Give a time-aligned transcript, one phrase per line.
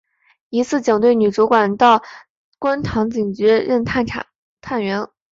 [0.49, 2.01] 一次警队女主管到
[2.57, 4.03] 观塘警局任探
[4.83, 5.07] 员。